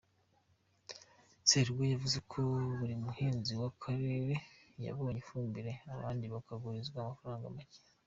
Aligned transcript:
Serugo 1.49 1.83
yavuze 1.93 2.17
ko 2.31 2.39
buri 2.77 2.95
muhinzi 3.03 3.51
mu 3.61 3.69
karere 3.83 4.33
yabonye 4.85 5.17
ifumbire, 5.23 5.71
abandi 5.93 6.25
bakagurizwa 6.33 6.97
amafaranga 7.01 7.47
make. 7.57 7.79